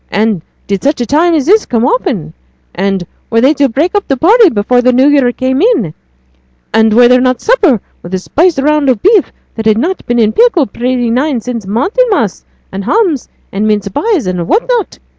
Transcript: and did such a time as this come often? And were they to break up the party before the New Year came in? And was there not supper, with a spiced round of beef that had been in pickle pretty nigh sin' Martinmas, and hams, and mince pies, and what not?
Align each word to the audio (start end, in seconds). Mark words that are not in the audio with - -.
and 0.09 0.41
did 0.65 0.81
such 0.83 0.99
a 0.99 1.05
time 1.05 1.35
as 1.35 1.45
this 1.45 1.67
come 1.67 1.85
often? 1.85 2.33
And 2.73 3.05
were 3.29 3.39
they 3.41 3.53
to 3.53 3.69
break 3.69 3.93
up 3.93 4.07
the 4.07 4.17
party 4.17 4.49
before 4.49 4.81
the 4.81 4.91
New 4.91 5.07
Year 5.07 5.31
came 5.31 5.61
in? 5.61 5.93
And 6.73 6.91
was 6.91 7.07
there 7.09 7.21
not 7.21 7.39
supper, 7.39 7.79
with 8.01 8.11
a 8.15 8.17
spiced 8.17 8.57
round 8.57 8.89
of 8.89 9.03
beef 9.03 9.31
that 9.53 9.67
had 9.67 9.79
been 10.07 10.17
in 10.17 10.33
pickle 10.33 10.65
pretty 10.65 11.11
nigh 11.11 11.37
sin' 11.37 11.61
Martinmas, 11.67 12.43
and 12.71 12.83
hams, 12.85 13.29
and 13.51 13.67
mince 13.67 13.89
pies, 13.89 14.25
and 14.25 14.47
what 14.47 14.67
not? 14.67 14.97